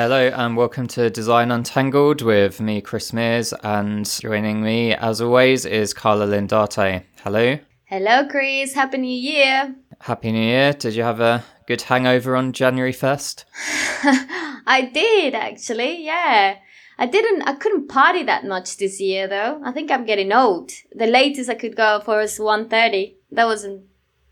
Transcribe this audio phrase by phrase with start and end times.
[0.00, 5.64] Hello and welcome to Design Untangled with me, Chris Mears, and joining me as always
[5.64, 7.02] is Carla Lindarte.
[7.24, 7.58] Hello.
[7.86, 8.74] Hello, Chris.
[8.74, 9.74] Happy New Year.
[10.02, 10.72] Happy New Year.
[10.72, 13.44] Did you have a good hangover on January 1st?
[14.68, 16.58] I did actually, yeah.
[16.96, 19.60] I didn't I couldn't party that much this year though.
[19.64, 20.70] I think I'm getting old.
[20.94, 23.16] The latest I could go for was 1:30.
[23.32, 23.82] That wasn't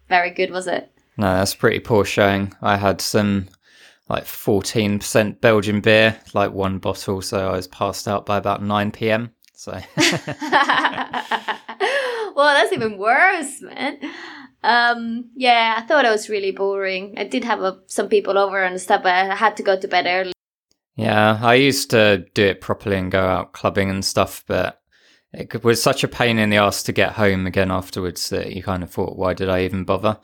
[0.08, 0.92] very good, was it?
[1.16, 2.54] No, that's pretty poor showing.
[2.62, 3.48] I had some
[4.08, 8.90] like 14% Belgian beer, like one bottle, so I was passed out by about 9
[8.92, 9.32] p.m.
[9.54, 9.72] So
[12.36, 13.98] Well, that's even worse, man.
[14.62, 17.14] Um, yeah, I thought it was really boring.
[17.16, 19.88] I did have a, some people over and stuff, but I had to go to
[19.88, 20.32] bed early.
[20.96, 24.82] Yeah, I used to do it properly and go out clubbing and stuff, but
[25.32, 28.62] it was such a pain in the ass to get home again afterwards that you
[28.62, 30.18] kind of thought, why did I even bother?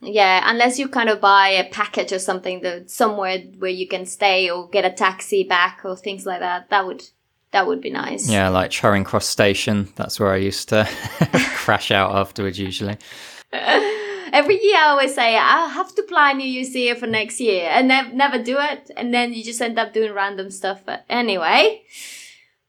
[0.00, 4.04] Yeah, unless you kind of buy a package or something that somewhere where you can
[4.04, 6.68] stay or get a taxi back or things like that.
[6.70, 7.04] That would
[7.52, 8.28] that would be nice.
[8.28, 9.88] Yeah, like Charing Cross Station.
[9.96, 10.86] That's where I used to
[11.54, 12.98] crash out afterwards usually.
[13.52, 17.68] Every year I always say I have to plan New Year's Eve for next year
[17.70, 20.82] and ne- never do it and then you just end up doing random stuff.
[20.84, 21.82] But anyway,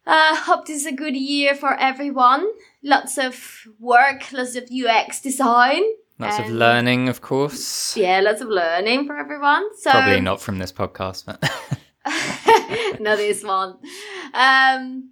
[0.06, 2.48] uh, hope this is a good year for everyone.
[2.82, 5.84] Lots of work, lots of UX design.
[6.20, 7.96] Lots of learning, of course.
[7.96, 9.66] Yeah, lots of learning for everyone.
[9.78, 11.40] So Probably not from this podcast, but
[13.00, 13.78] no, this one.
[14.34, 15.12] Um,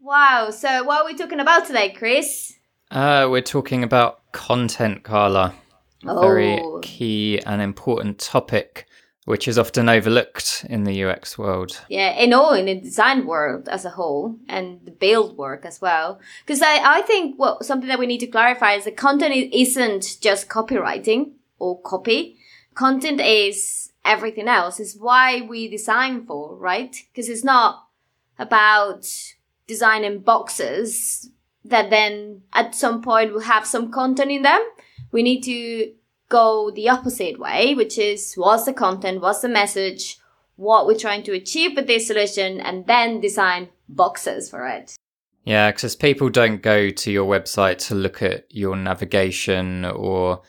[0.00, 0.50] wow.
[0.50, 2.52] So, what are we talking about today, Chris?
[2.90, 5.54] uh, we're talking about content, Carla.
[6.06, 6.80] A Very Oh.
[6.82, 8.86] key and important topic,
[9.24, 11.80] which is often overlooked in the UX world.
[11.88, 15.80] Yeah, in all in the design world as a whole and the build work as
[15.80, 16.20] well.
[16.44, 20.18] Because I, I think what something that we need to clarify is that content isn't
[20.20, 22.38] just copywriting or copy.
[22.74, 24.80] Content is everything else.
[24.80, 26.96] It's why we design for, right?
[27.12, 27.86] Because it's not
[28.38, 29.06] about
[29.66, 31.30] designing boxes
[31.64, 34.62] that then at some point will have some content in them.
[35.12, 35.92] We need to
[36.30, 40.18] go the opposite way, which is what's the content, what's the message,
[40.56, 44.96] what we're trying to achieve with this solution, and then design boxes for it.
[45.44, 50.42] Yeah, because people don't go to your website to look at your navigation or,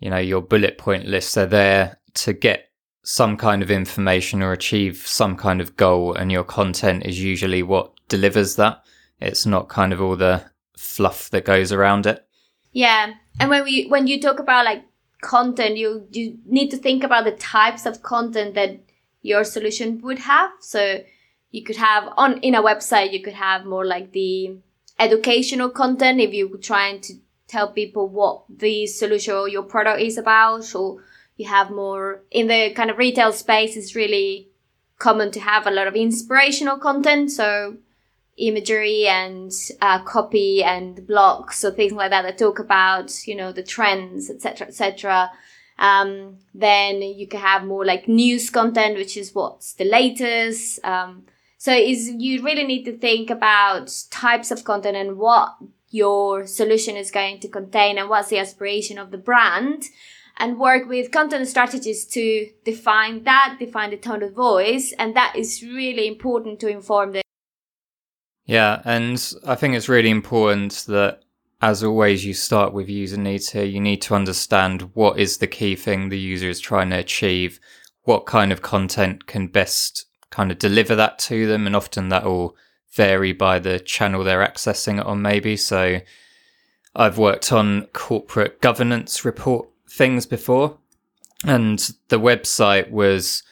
[0.00, 1.34] you know, your bullet point list.
[1.34, 2.70] They're there to get
[3.04, 7.62] some kind of information or achieve some kind of goal, and your content is usually
[7.62, 8.82] what delivers that.
[9.20, 10.44] It's not kind of all the
[10.76, 12.24] fluff that goes around it.
[12.72, 14.84] Yeah, and when we when you talk about like
[15.20, 18.80] content, you you need to think about the types of content that
[19.22, 20.50] your solution would have.
[20.60, 21.00] So
[21.50, 24.56] you could have on in a website, you could have more like the
[24.98, 27.14] educational content if you're trying to
[27.46, 31.02] tell people what the solution or your product is about, or
[31.36, 33.76] you have more in the kind of retail space.
[33.76, 34.48] It's really
[34.98, 37.30] common to have a lot of inspirational content.
[37.30, 37.76] So
[38.38, 43.52] imagery and uh, copy and blogs or things like that that talk about you know
[43.52, 45.30] the trends etc etc
[45.78, 50.84] um, then you can have more like news content which is what's the latest.
[50.84, 51.24] Um,
[51.56, 55.56] so is you really need to think about types of content and what
[55.90, 59.84] your solution is going to contain and what's the aspiration of the brand
[60.36, 64.92] and work with content strategists to define that define the tone of voice.
[64.98, 67.22] And that is really important to inform the
[68.48, 71.20] Yeah, and I think it's really important that,
[71.60, 73.64] as always, you start with user needs here.
[73.64, 77.60] You need to understand what is the key thing the user is trying to achieve,
[78.04, 82.24] what kind of content can best kind of deliver that to them, and often that
[82.24, 82.56] will
[82.90, 85.54] vary by the channel they're accessing it on, maybe.
[85.54, 86.00] So,
[86.96, 90.78] I've worked on corporate governance report things before,
[91.44, 91.78] and
[92.08, 93.42] the website was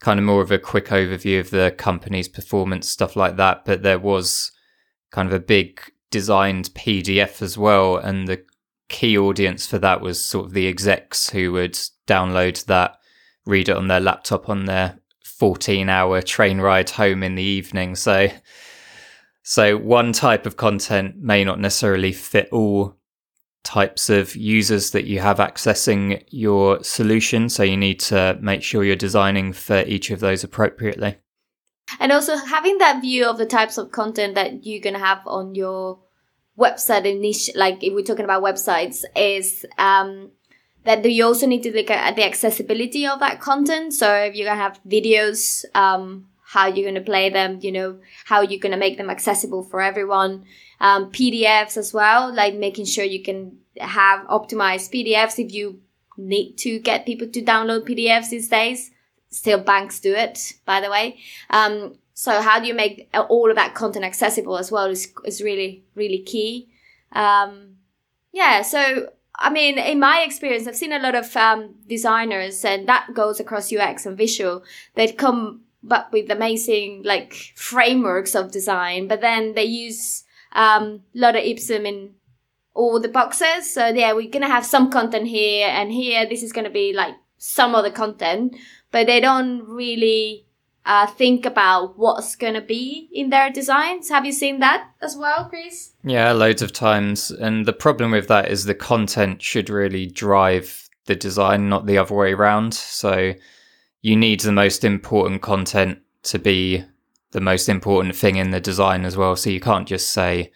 [0.00, 3.64] kind of more of a quick overview of the company's performance, stuff like that.
[3.64, 4.50] But there was
[5.10, 5.80] kind of a big
[6.10, 7.96] designed PDF as well.
[7.96, 8.42] And the
[8.88, 12.96] key audience for that was sort of the execs who would download that,
[13.46, 17.94] read it on their laptop on their 14 hour train ride home in the evening.
[17.94, 18.28] So,
[19.42, 22.96] so one type of content may not necessarily fit all
[23.62, 27.48] types of users that you have accessing your solution.
[27.48, 31.16] So you need to make sure you're designing for each of those appropriately.
[31.98, 35.54] And also having that view of the types of content that you're gonna have on
[35.54, 35.98] your
[36.58, 40.30] website and niche, like if we're talking about websites, is um,
[40.84, 43.92] that you also need to look at the accessibility of that content.
[43.92, 48.40] So if you're gonna have videos, um, how you're gonna play them, you know, how
[48.40, 50.44] you're gonna make them accessible for everyone.
[50.80, 55.80] Um, PDFs as well, like making sure you can have optimized PDFs if you
[56.16, 58.90] need to get people to download PDFs these days
[59.30, 61.18] still banks do it, by the way.
[61.48, 65.40] Um, so how do you make all of that content accessible as well is, is
[65.40, 66.68] really, really key.
[67.12, 67.76] Um,
[68.32, 68.62] yeah.
[68.62, 73.14] So, I mean, in my experience, I've seen a lot of um, designers and that
[73.14, 74.62] goes across UX and visual.
[74.96, 81.46] They come up with amazing like frameworks of design, but then they use um, lorem
[81.46, 82.14] ipsum in
[82.74, 83.72] all the boxes.
[83.72, 86.26] So yeah, we're gonna have some content here and here.
[86.26, 88.56] This is gonna be like some other content,
[88.90, 90.46] but they don't really
[90.86, 94.08] uh, think about what's to be in their designs.
[94.08, 95.92] Have you seen that as well, Chris?
[96.02, 97.30] Yeah, loads of times.
[97.30, 101.98] And the problem with that is the content should really drive the design, not the
[101.98, 102.74] other way around.
[102.74, 103.34] So
[104.02, 106.84] you need the most important content to be
[107.32, 109.36] the most important thing in the design as well.
[109.36, 110.52] So you can't just say,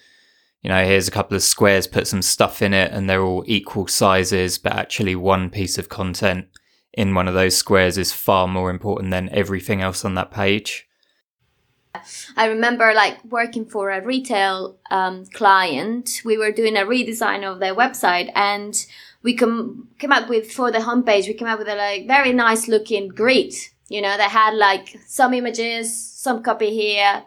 [0.63, 3.45] you know, here's a couple of squares, put some stuff in it, and they're all
[3.47, 6.47] equal sizes, but actually one piece of content
[6.93, 10.89] in one of those squares is far more important than everything else on that page.
[12.37, 16.23] I remember like working for a retail um, client.
[16.25, 18.75] We were doing a redesign of their website and
[19.23, 22.33] we com- came up with for the homepage, we came up with a like very
[22.33, 23.55] nice looking grid.
[23.89, 27.25] You know, that had like some images, some copy here,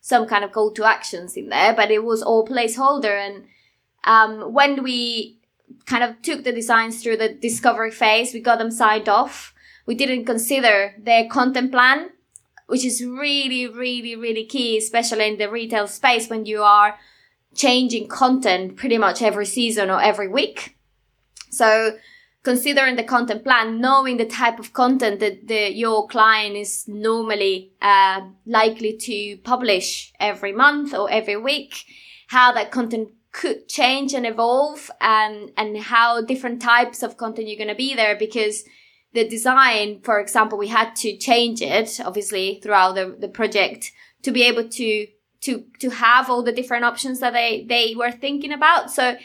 [0.00, 3.16] some kind of call to actions in there, but it was all placeholder.
[3.26, 3.44] And
[4.04, 5.40] um, when we
[5.86, 8.34] kind of took the designs through the discovery phase.
[8.34, 9.54] We got them signed off.
[9.86, 12.10] We didn't consider their content plan,
[12.66, 16.98] which is really, really, really key, especially in the retail space when you are
[17.54, 20.76] changing content pretty much every season or every week.
[21.50, 21.98] So
[22.42, 27.72] considering the content plan, knowing the type of content that the, your client is normally
[27.82, 31.84] uh, likely to publish every month or every week,
[32.28, 37.56] how that content could change and evolve and and how different types of content you're
[37.56, 38.64] going to be there because
[39.12, 44.32] the design for example we had to change it obviously throughout the, the project to
[44.32, 45.06] be able to
[45.40, 48.90] to to have all the different options that they they were thinking about.
[48.90, 49.16] So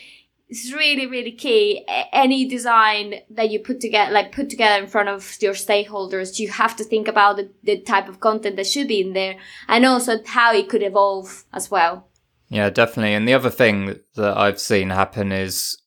[0.47, 1.83] it's really really key
[2.13, 6.49] any design that you put together like put together in front of your stakeholders you
[6.49, 9.35] have to think about the, the type of content that should be in there
[9.67, 12.07] and also how it could evolve as well
[12.49, 13.13] yeah, definitely.
[13.13, 15.77] And the other thing that I've seen happen is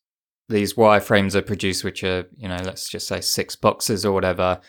[0.49, 4.61] these wireframes are produced, which are, you know, let's just say six boxes or whatever.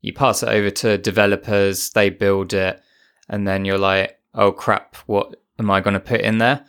[0.00, 2.80] You pass it over to developers, they build it,
[3.28, 6.64] and then you're like, oh crap, what am I going to put in there?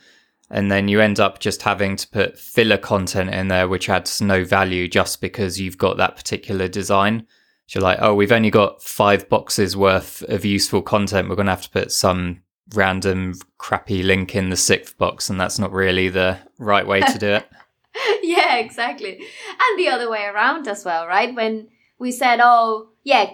[0.50, 4.20] And then you end up just having to put filler content in there, which adds
[4.20, 7.26] no value just because you've got that particular design.
[7.66, 11.28] So you're like, oh, we've only got five boxes worth of useful content.
[11.28, 12.42] We're going to have to put some
[12.74, 17.18] random crappy link in the sixth box, and that's not really the right way to
[17.18, 17.46] do it.
[18.22, 19.14] yeah, exactly.
[19.16, 21.34] And the other way around as well, right?
[21.34, 21.68] When
[21.98, 23.30] we said, oh, yeah,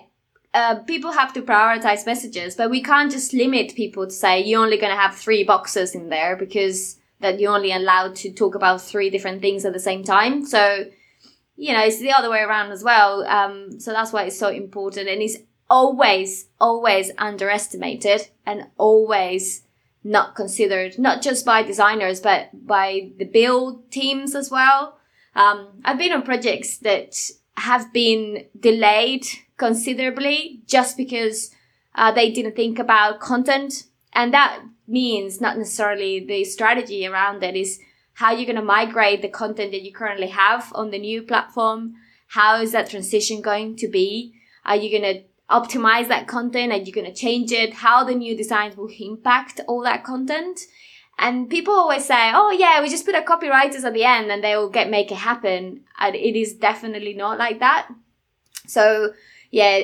[0.55, 4.63] uh, people have to prioritize messages, but we can't just limit people to say you're
[4.63, 8.55] only going to have three boxes in there because that you're only allowed to talk
[8.55, 10.45] about three different things at the same time.
[10.45, 10.87] So,
[11.57, 13.25] you know, it's the other way around as well.
[13.27, 15.09] Um, so that's why it's so important.
[15.09, 15.39] And it's
[15.71, 19.63] always, always underestimated and always
[20.05, 24.99] not considered, not just by designers, but by the build teams as well.
[25.35, 27.17] Um, I've been on projects that
[27.57, 29.25] have been delayed
[29.57, 31.55] considerably just because
[31.95, 33.85] uh, they didn't think about content.
[34.13, 34.61] And that
[34.93, 37.81] means not necessarily the strategy around it is
[38.15, 41.95] how you're going to migrate the content that you currently have on the new platform.
[42.29, 44.35] How is that transition going to be?
[44.65, 46.73] Are you going to optimize that content?
[46.73, 47.75] Are you going to change it?
[47.75, 50.61] How the new designs will impact all that content?
[51.19, 54.43] And people always say, "Oh yeah, we just put our copywriters at the end and
[54.43, 57.89] they will get make it happen." And it is definitely not like that.
[58.67, 59.13] So
[59.53, 59.83] yeah,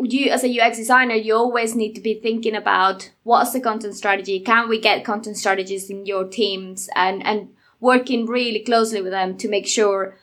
[0.00, 3.94] you as a UX designer, you always need to be thinking about what's the content
[3.94, 4.40] strategy.
[4.40, 9.36] Can we get content strategists in your teams and and working really closely with them
[9.36, 10.16] to make sure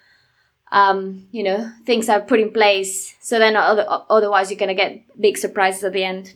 [0.71, 3.15] um, you know, things are put in place.
[3.21, 6.35] So then other, otherwise you're going to get big surprises at the end.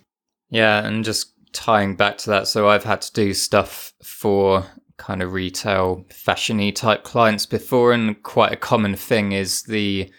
[0.49, 0.83] Yeah.
[0.83, 2.47] And just tying back to that.
[2.47, 4.65] So I've had to do stuff for
[4.97, 7.93] kind of retail fashiony type clients before.
[7.93, 10.11] And quite a common thing is the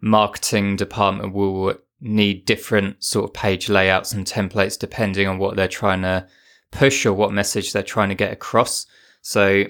[0.00, 5.68] marketing department will need different sort of page layouts and templates depending on what they're
[5.68, 6.26] trying to
[6.70, 8.86] push or what message they're trying to get across.
[9.22, 9.64] So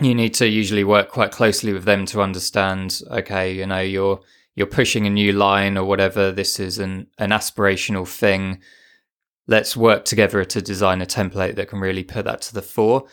[0.00, 4.20] you need to usually work quite closely with them to understand okay you know you're
[4.54, 8.60] you're pushing a new line or whatever this is an an aspirational thing.
[9.46, 13.06] Let's work together to design a template that can really put that to the fore.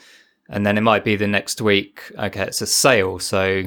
[0.49, 3.19] And then it might be the next week okay it's a sale.
[3.19, 3.63] So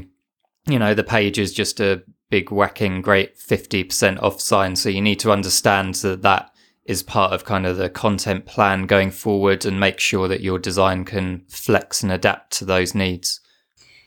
[0.67, 4.77] you know the page is just a big whacking great 50% off sign.
[4.77, 6.51] So you need to understand that that
[6.85, 10.59] is part of kind of the content plan going forward and make sure that your
[10.59, 13.41] design can flex and adapt to those needs.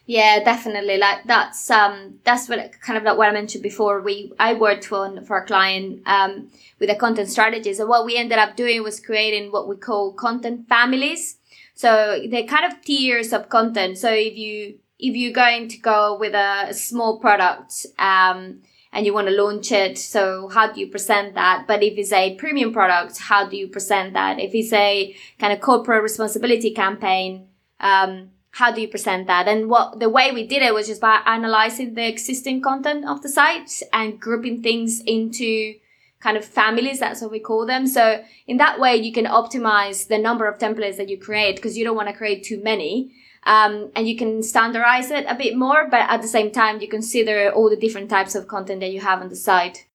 [0.06, 0.98] Yeah, definitely.
[0.98, 4.02] Like that's um that's what kind of like what I mentioned before.
[4.02, 6.50] We I worked on for a client um
[6.80, 10.12] with a content strategist, and what we ended up doing was creating what we call
[10.14, 11.38] content families.
[11.76, 13.98] So they're kind of tiers of content.
[13.98, 18.62] So if you if you're going to go with a small product um
[18.94, 21.66] and you want to launch it, so how do you present that?
[21.68, 24.40] But if it's a premium product, how do you present that?
[24.40, 27.48] If it's a kind of corporate responsibility campaign,
[27.80, 29.48] um, how do you present that?
[29.48, 33.24] And what the way we did it was just by analyzing the existing content of
[33.24, 35.74] the site and grouping things into
[36.20, 37.00] kind of families.
[37.00, 37.88] That's what we call them.
[37.88, 41.78] So in that way, you can optimize the number of templates that you create because
[41.78, 43.12] you don't want to create too many.
[43.46, 46.88] Um, and you can standardize it a bit more, but at the same time, you
[46.88, 49.88] consider all the different types of content that you have on the site.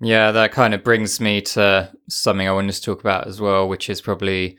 [0.00, 3.66] Yeah, that kind of brings me to something I wanted to talk about as well,
[3.68, 4.58] which is probably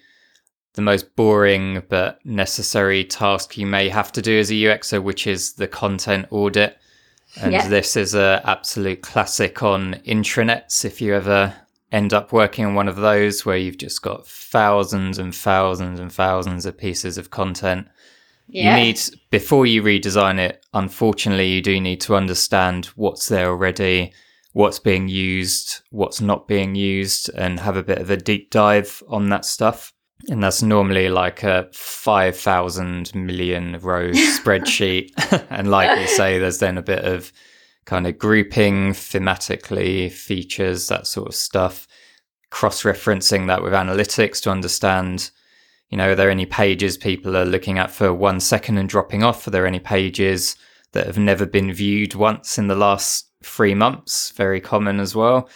[0.74, 5.28] the most boring but necessary task you may have to do as a UXer, which
[5.28, 6.78] is the content audit.
[7.42, 7.68] And yeah.
[7.68, 10.86] this is a absolute classic on intranets.
[10.86, 11.54] If you ever
[11.92, 16.12] end up working on one of those where you've just got thousands and thousands and
[16.12, 17.88] thousands of pieces of content,
[18.48, 18.76] yeah.
[18.76, 20.66] you need before you redesign it.
[20.74, 24.14] Unfortunately, you do need to understand what's there already,
[24.54, 29.02] what's being used, what's not being used, and have a bit of a deep dive
[29.08, 29.94] on that stuff.
[30.30, 35.12] And that's normally like a 5,000 million row spreadsheet.
[35.50, 37.32] and like you say, there's then a bit of
[37.88, 41.88] kind of grouping thematically, features, that sort of stuff,
[42.52, 45.32] cross referencing that with analytics to understand,
[45.90, 49.24] you know, are there any pages people are looking at for one second and dropping
[49.24, 49.48] off?
[49.48, 50.58] Are there any pages
[50.92, 54.32] that have never been viewed once in the last three months?
[54.32, 55.50] Very common as well.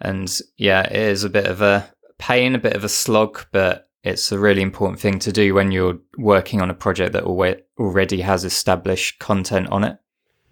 [0.00, 3.90] And yeah, it is a bit of a pain, a bit of a slog, but
[4.04, 8.22] it's a really important thing to do when you're working on a project that already
[8.22, 9.98] has established content on it.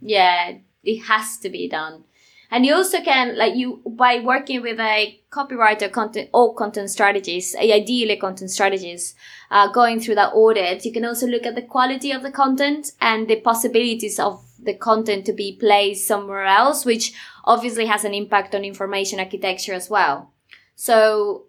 [0.01, 2.05] Yeah, it has to be done.
[2.51, 7.57] And you also can, like you, by working with a copywriter content or content strategies
[7.57, 9.17] ideally content strategies
[9.51, 12.93] uh, going through that audit, you can also look at the quality of the content
[13.01, 17.13] and the possibilities of the content to be placed somewhere else, which
[17.45, 20.31] obviously has an impact on information architecture as well.
[20.77, 21.47] So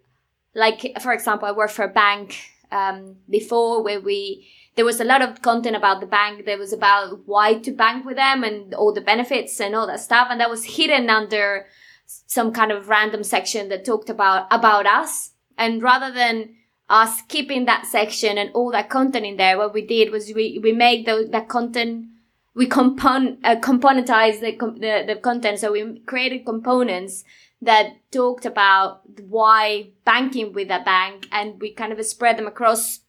[0.55, 2.37] like for example, I worked for a bank
[2.71, 6.45] um, before where we there was a lot of content about the bank.
[6.45, 9.99] There was about why to bank with them and all the benefits and all that
[9.99, 11.65] stuff, and that was hidden under
[12.05, 15.31] some kind of random section that talked about about us.
[15.57, 16.55] And rather than
[16.89, 20.59] us keeping that section and all that content in there, what we did was we
[20.61, 22.05] we made the, that content
[22.53, 25.57] we compon uh, componentize the, the the content.
[25.57, 27.23] So we created components
[27.63, 32.99] that talked about why banking with a bank and we kind of spread them across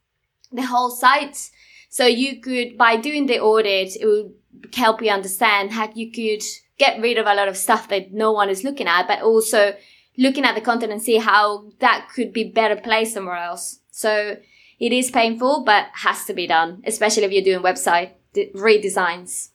[0.50, 1.50] the whole site.
[1.88, 4.34] So you could, by doing the audit, it would
[4.74, 6.42] help you understand how you could
[6.78, 9.74] get rid of a lot of stuff that no one is looking at, but also
[10.16, 13.80] looking at the content and see how that could be better placed somewhere else.
[13.90, 14.36] So
[14.78, 18.12] it is painful, but has to be done, especially if you're doing website
[18.54, 19.50] redesigns.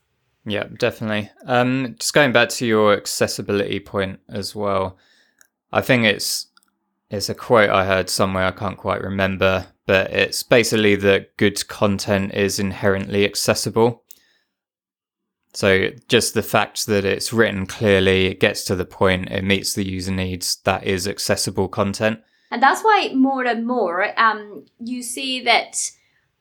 [0.46, 1.30] Yeah, definitely.
[1.46, 4.98] Um, just going back to your accessibility point as well,
[5.72, 6.48] I think it's
[7.14, 11.68] it's a quote I heard somewhere I can't quite remember, but it's basically that good
[11.68, 14.04] content is inherently accessible.
[15.54, 19.74] So just the fact that it's written clearly, it gets to the point, it meets
[19.74, 22.22] the user needs, that is accessible content.
[22.50, 25.92] And that's why more and more um, you see that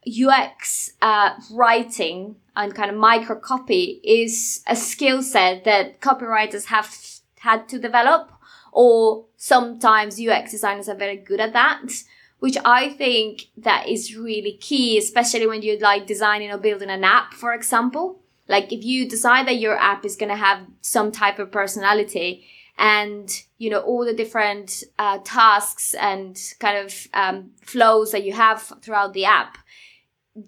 [0.07, 6.97] UX uh, writing and kind of micro copy is a skill set that copywriters have
[7.41, 8.32] had to develop,
[8.73, 11.83] or sometimes UX designers are very good at that,
[12.41, 17.05] which I think that is really key, especially when you're like designing or building an
[17.05, 18.21] app, for example.
[18.49, 22.45] Like if you decide that your app is going to have some type of personality
[22.79, 28.33] and you know all the different uh, tasks and kind of um, flows that you
[28.33, 29.59] have throughout the app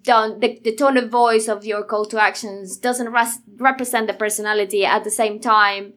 [0.01, 4.13] don't the, the tone of voice of your call to actions doesn't res- represent the
[4.13, 5.93] personality at the same time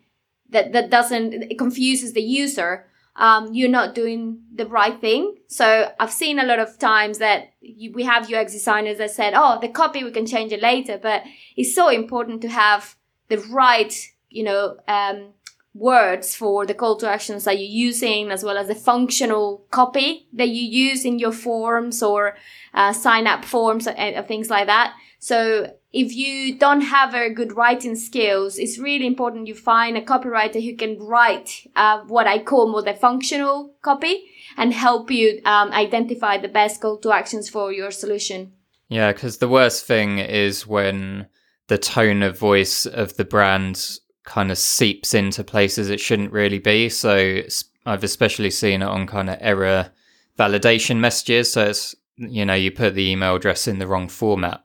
[0.50, 2.87] that that doesn't it confuses the user
[3.17, 7.52] um, you're not doing the right thing so i've seen a lot of times that
[7.61, 10.99] you, we have ux designers that said oh the copy we can change it later
[11.00, 11.23] but
[11.57, 12.97] it's so important to have
[13.28, 13.95] the right
[14.31, 15.33] you know um,
[15.78, 20.26] words for the call to actions that you're using, as well as the functional copy
[20.33, 22.37] that you use in your forms or
[22.75, 24.95] uh, sign up forms and things like that.
[25.19, 30.04] So if you don't have very good writing skills, it's really important you find a
[30.04, 34.25] copywriter who can write uh, what I call more the functional copy
[34.57, 38.52] and help you um, identify the best call to actions for your solution.
[38.88, 41.26] Yeah, because the worst thing is when
[41.68, 46.59] the tone of voice of the brand kind of seeps into places it shouldn't really
[46.59, 46.90] be.
[46.90, 47.42] So
[47.87, 49.90] I've especially seen it on kind of error
[50.38, 51.50] validation messages.
[51.52, 54.62] So it's, you know, you put the email address in the wrong format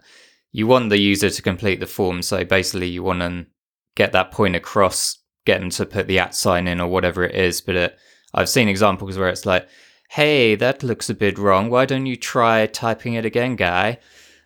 [0.53, 2.21] you want the user to complete the form.
[2.21, 3.47] So basically, you want to
[3.95, 7.35] get that point across, get them to put the at sign in or whatever it
[7.35, 7.59] is.
[7.59, 7.97] But it,
[8.33, 9.67] I've seen examples where it's like,
[10.11, 11.69] hey, that looks a bit wrong.
[11.69, 13.97] Why don't you try typing it again, guy?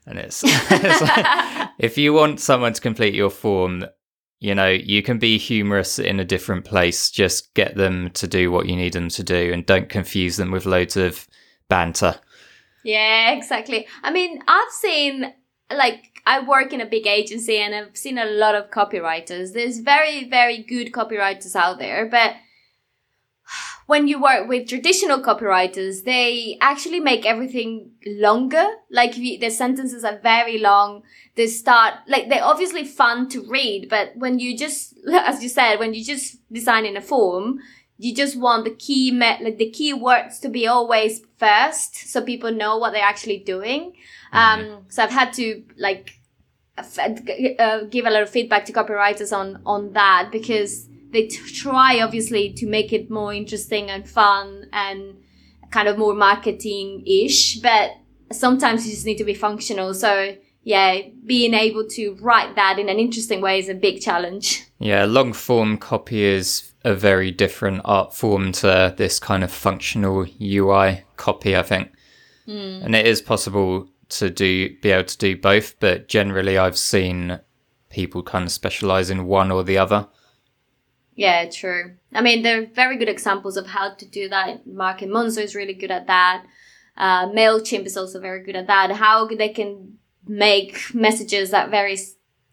[0.05, 3.85] And it's, it's like, if you want someone to complete your form,
[4.39, 7.11] you know, you can be humorous in a different place.
[7.11, 10.51] Just get them to do what you need them to do and don't confuse them
[10.51, 11.27] with loads of
[11.67, 12.15] banter.
[12.85, 13.87] Yeah, exactly.
[14.03, 15.33] I mean, I've seen
[15.75, 19.53] like I work in a big agency and I've seen a lot of copywriters.
[19.53, 22.35] There's very, very good copywriters out there, but
[23.85, 28.65] when you work with traditional copywriters, they actually make everything longer.
[28.91, 31.03] Like the sentences are very long.
[31.35, 35.77] They start like they're obviously fun to read, but when you just, as you said,
[35.77, 37.59] when you just design in a form,
[37.97, 42.21] you just want the key me- like the key words to be always first, so
[42.21, 43.93] people know what they're actually doing.
[44.33, 44.71] Mm-hmm.
[44.71, 46.19] Um, so I've had to like
[46.77, 52.01] uh, give a lot of feedback to copywriters on on that because they t- try
[52.01, 55.17] obviously to make it more interesting and fun and
[55.71, 57.91] kind of more marketing ish, but
[58.31, 59.93] sometimes you just need to be functional.
[59.93, 64.65] So yeah, being able to write that in an interesting way is a big challenge.
[64.79, 70.25] Yeah, long form copy is a very different art form to this kind of functional
[70.41, 71.91] UI copy, I think.
[72.47, 72.85] Mm.
[72.85, 77.39] And it is possible to do be able to do both, but generally I've seen
[77.89, 80.07] people kind of specialize in one or the other.
[81.15, 81.95] Yeah, true.
[82.13, 84.67] I mean, there are very good examples of how to do that.
[84.67, 86.45] Mark and Monzo is really good at that.
[86.95, 88.91] Uh, Mailchimp is also very good at that.
[88.91, 89.97] How they can
[90.27, 91.97] make messages that very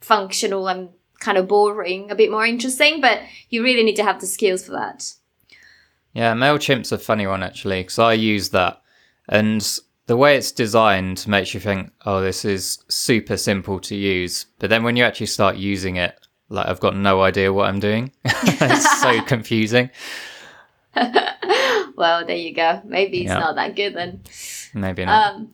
[0.01, 0.91] functional and
[1.25, 4.65] kind of boring a bit more interesting, but you really need to have the skills
[4.65, 5.13] for that.
[6.13, 8.83] Yeah, Mailchimp's a funny one actually because I use that,
[9.29, 9.67] and
[10.07, 14.47] the way it's designed makes you think, oh, this is super simple to use.
[14.59, 16.15] But then when you actually start using it,
[16.51, 18.13] like I've got no idea what I'm doing.
[18.25, 19.91] it's so confusing.
[20.95, 22.83] well, there you go.
[22.85, 23.41] Maybe it's yeah.
[23.41, 24.21] not that good then.
[24.75, 25.35] Maybe not.
[25.35, 25.53] Um,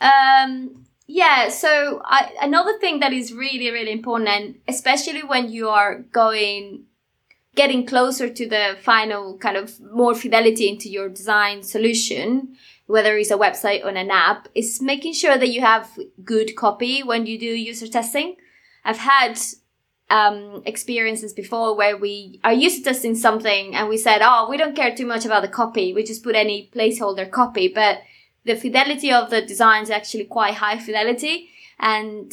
[0.00, 1.50] um, yeah.
[1.50, 6.84] So I, another thing that is really, really important, and especially when you are going,
[7.54, 13.30] getting closer to the final kind of more fidelity into your design solution, whether it's
[13.30, 15.86] a website or an app, is making sure that you have
[16.24, 18.36] good copy when you do user testing.
[18.82, 19.38] I've had
[20.08, 24.74] um, experiences before where we are user testing something and we said, oh, we don't
[24.74, 25.92] care too much about the copy.
[25.92, 27.68] We just put any placeholder copy.
[27.68, 27.98] But
[28.44, 31.50] the fidelity of the design is actually quite high fidelity.
[31.78, 32.32] And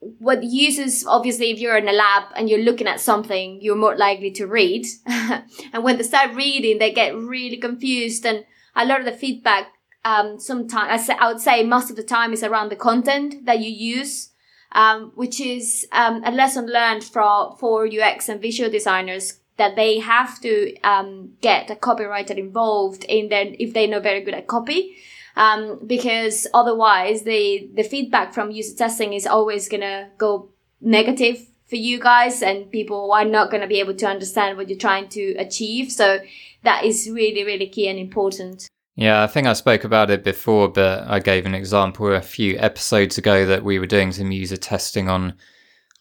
[0.00, 3.96] what users, obviously, if you're in a lab and you're looking at something, you're more
[3.96, 4.86] likely to read.
[5.06, 8.24] and when they start reading, they get really confused.
[8.24, 8.44] And
[8.76, 9.68] a lot of the feedback
[10.04, 13.70] um, sometimes I would say most of the time is around the content that you
[13.70, 14.30] use,
[14.72, 19.98] um, which is um, a lesson learned for for UX and visual designers that they
[19.98, 24.46] have to um, get a copywriter involved in their if they're not very good at
[24.46, 24.96] copy.
[25.38, 31.76] Um, because otherwise the the feedback from user testing is always gonna go negative for
[31.76, 35.06] you guys and people are not going to be able to understand what you're trying
[35.10, 35.92] to achieve.
[35.92, 36.18] So
[36.64, 38.68] that is really really key and important.
[38.96, 42.58] Yeah, I think I spoke about it before, but I gave an example a few
[42.58, 45.34] episodes ago that we were doing some user testing on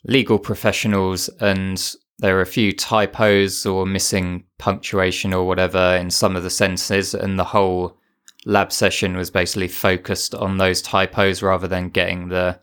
[0.04, 6.36] legal professionals, and there were a few typos or missing punctuation or whatever in some
[6.36, 8.00] of the sentences, and the whole
[8.47, 12.57] lab session was basically focused on those typos rather than getting the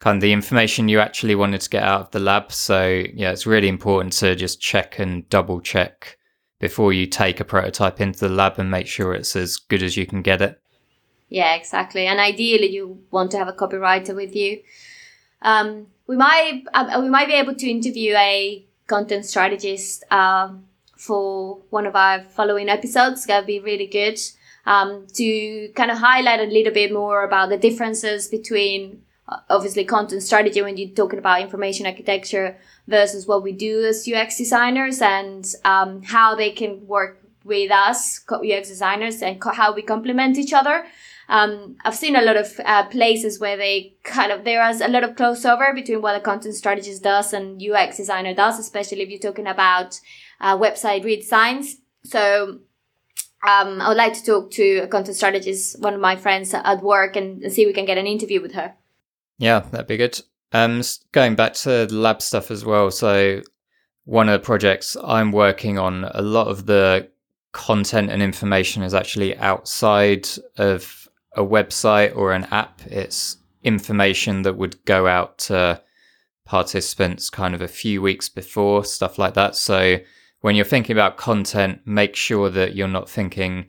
[0.00, 2.50] kind of the information you actually wanted to get out of the lab.
[2.50, 6.16] So yeah, it's really important to just check and double check
[6.58, 9.94] before you take a prototype into the lab and make sure it's as good as
[9.94, 10.58] you can get it.
[11.28, 12.06] Yeah, exactly.
[12.06, 14.62] And ideally, you want to have a copywriter with you.
[15.42, 20.64] Um, we might uh, we might be able to interview a content strategist um,
[21.04, 23.26] for one of our following episodes.
[23.26, 24.18] That'd be really good
[24.66, 29.84] um, to kind of highlight a little bit more about the differences between uh, obviously
[29.84, 32.56] content strategy when you're talking about information architecture
[32.88, 38.24] versus what we do as UX designers and um, how they can work with us
[38.30, 40.86] UX designers and co- how we complement each other.
[41.28, 44.88] um, I've seen a lot of uh, places where they kind of there is a
[44.88, 49.10] lot of crossover between what a content strategist does and UX designer does, especially if
[49.10, 50.00] you're talking about
[50.40, 51.74] uh, website redesigns.
[52.04, 52.60] So
[53.46, 56.82] um, I would like to talk to a content strategist, one of my friends at
[56.82, 58.74] work, and, and see if we can get an interview with her.
[59.38, 60.20] Yeah, that'd be good.
[60.52, 62.90] Um, going back to the lab stuff as well.
[62.90, 63.42] So
[64.04, 67.10] one of the projects I'm working on, a lot of the
[67.52, 72.80] content and information is actually outside of a website or an app.
[72.86, 75.82] It's information that would go out to
[76.44, 79.56] participants kind of a few weeks before, stuff like that.
[79.56, 79.98] So
[80.44, 83.64] when you're thinking about content, make sure that you're not thinking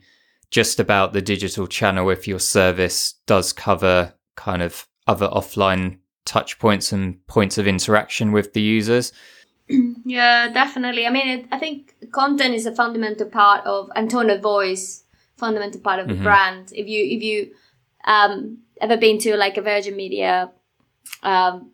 [0.50, 6.58] just about the digital channel if your service does cover kind of other offline touch
[6.58, 9.14] points and points of interaction with the users.
[10.04, 11.06] yeah, definitely.
[11.06, 15.02] I mean, it, I think content is a fundamental part of and tone of voice,
[15.38, 16.24] fundamental part of the mm-hmm.
[16.24, 16.72] brand.
[16.74, 17.52] If you if you
[18.04, 20.50] um, ever been to like a Virgin Media,
[21.22, 21.70] um,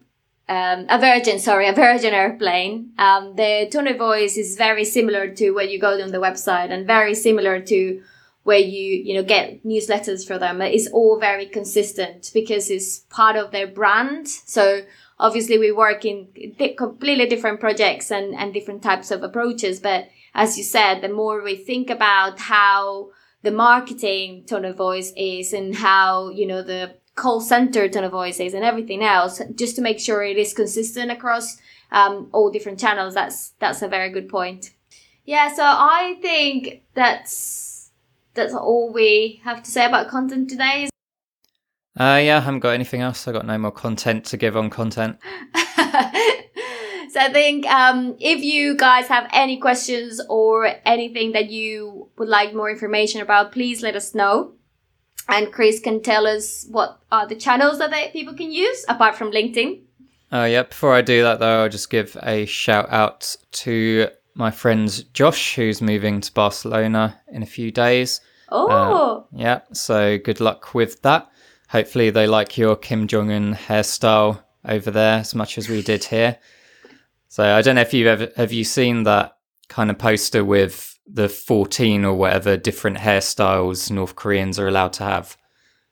[0.49, 5.29] um, a Virgin, sorry, a Virgin airplane, um, the tone of voice is very similar
[5.35, 8.03] to when you go on the website and very similar to
[8.45, 10.61] where you you know get newsletters for them.
[10.61, 14.29] It's all very consistent because it's part of their brand.
[14.29, 14.83] So
[15.19, 16.29] obviously we work in
[16.77, 19.79] completely different projects and, and different types of approaches.
[19.79, 23.11] But as you said, the more we think about how
[23.43, 28.13] the marketing tone of voice is and how, you know, the call center tone of
[28.13, 31.59] voices and everything else, just to make sure it is consistent across
[31.91, 33.15] um, all different channels.
[33.15, 34.71] That's, that's a very good point.
[35.25, 35.55] Yeah.
[35.55, 37.91] So I think that's,
[38.35, 40.89] that's all we have to say about content today.
[41.99, 43.29] Uh, yeah, I haven't got anything else.
[43.29, 45.19] I got no more content to give on content.
[45.55, 52.29] so I think um, if you guys have any questions or anything that you would
[52.29, 54.55] like more information about, please let us know.
[55.33, 59.17] And Chris can tell us what are the channels that they, people can use apart
[59.17, 59.81] from LinkedIn.
[60.31, 60.65] Oh, uh, yeah.
[60.65, 65.55] Before I do that, though, I'll just give a shout out to my friend Josh,
[65.55, 68.21] who's moving to Barcelona in a few days.
[68.51, 68.69] Oh.
[68.69, 69.61] Uh, yeah.
[69.73, 71.31] So good luck with that.
[71.71, 76.05] Hopefully, they like your Kim Jong Un hairstyle over there as much as we did
[76.05, 76.37] here.
[77.29, 80.92] So I don't know if you've ever have you seen that kind of poster with
[81.07, 85.37] the 14 or whatever different hairstyles North Koreans are allowed to have.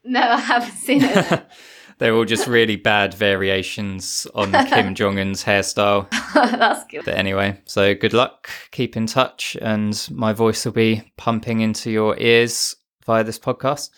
[0.04, 1.46] No, I haven't seen it.
[1.98, 6.08] They're all just really bad variations on Kim Jong Un's hairstyle.
[6.34, 7.04] That's good.
[7.04, 8.48] But anyway, so good luck.
[8.70, 13.90] Keep in touch, and my voice will be pumping into your ears via this podcast.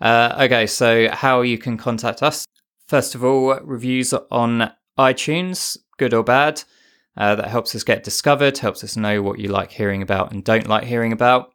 [0.00, 2.46] Uh, okay, so how you can contact us.
[2.86, 6.62] First of all, reviews on iTunes, good or bad.
[7.16, 10.42] Uh, that helps us get discovered, helps us know what you like hearing about and
[10.44, 11.52] don't like hearing about.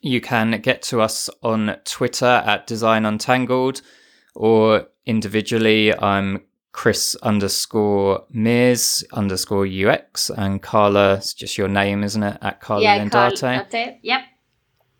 [0.00, 3.82] You can get to us on Twitter at Design Untangled
[4.34, 5.96] or individually.
[5.96, 12.36] I'm Chris underscore Mears underscore UX and Carla, it's just your name, isn't it?
[12.42, 13.40] At Carla yeah, Lindarte.
[13.40, 14.00] Carl, that's it.
[14.02, 14.22] Yep.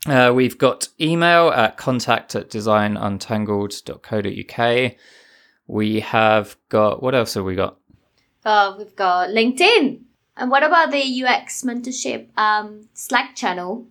[0.06, 4.92] Uh, we've got email at contact at designuntangled.co.uk.
[5.66, 7.78] We have got, what else have we got?
[8.44, 10.00] Uh, we've got LinkedIn.
[10.36, 13.86] And what about the UX mentorship um, Slack channel?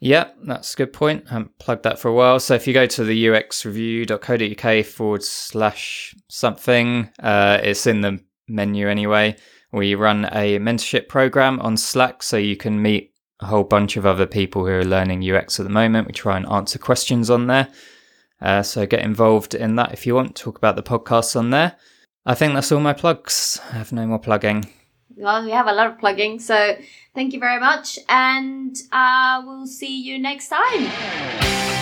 [0.00, 1.24] Yeah, that's a good point.
[1.28, 2.38] I haven't plugged that for a while.
[2.38, 8.88] So if you go to the uxreview.co.uk forward slash something, uh, it's in the menu
[8.88, 9.36] anyway.
[9.72, 14.06] We run a mentorship program on Slack so you can meet a whole bunch of
[14.06, 16.06] other people who are learning UX at the moment.
[16.06, 17.68] We try and answer questions on there.
[18.40, 20.36] Uh, so get involved in that if you want.
[20.36, 21.76] Talk about the podcasts on there.
[22.28, 23.58] I think that's all my plugs.
[23.72, 24.66] I have no more plugging.
[25.16, 26.40] Well, we have a lot of plugging.
[26.40, 26.76] So
[27.14, 27.98] thank you very much.
[28.06, 31.77] And uh, we'll see you next time.